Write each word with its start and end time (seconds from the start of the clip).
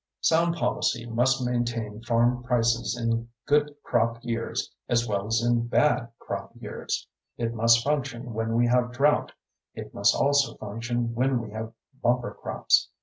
Sound 0.19 0.55
policy 0.55 1.05
must 1.05 1.45
maintain 1.45 2.01
farm 2.01 2.41
prices 2.41 2.97
in 2.99 3.29
good 3.45 3.75
crop 3.83 4.17
years 4.23 4.73
as 4.89 5.07
well 5.07 5.27
as 5.27 5.43
in 5.43 5.67
bad 5.67 6.09
crop 6.17 6.51
years. 6.59 7.07
It 7.37 7.53
must 7.53 7.83
function 7.83 8.33
when 8.33 8.55
we 8.55 8.65
have 8.65 8.93
drought; 8.93 9.33
it 9.75 9.93
must 9.93 10.15
also 10.15 10.55
function 10.55 11.13
when 11.13 11.39
we 11.39 11.51
have 11.51 11.73
bumper 12.01 12.33
crops. 12.33 12.89